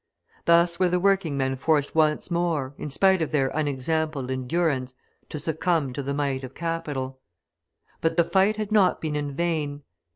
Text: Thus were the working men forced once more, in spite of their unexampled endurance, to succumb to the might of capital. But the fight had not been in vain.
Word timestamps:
Thus 0.45 0.79
were 0.79 0.89
the 0.89 0.99
working 0.99 1.37
men 1.37 1.55
forced 1.55 1.93
once 1.93 2.31
more, 2.31 2.73
in 2.79 2.89
spite 2.89 3.21
of 3.21 3.29
their 3.31 3.49
unexampled 3.49 4.31
endurance, 4.31 4.95
to 5.29 5.37
succumb 5.37 5.93
to 5.93 6.01
the 6.01 6.15
might 6.15 6.43
of 6.43 6.55
capital. 6.55 7.19
But 8.01 8.17
the 8.17 8.23
fight 8.23 8.55
had 8.55 8.71
not 8.71 8.99
been 8.99 9.15
in 9.15 9.31
vain. 9.35 9.83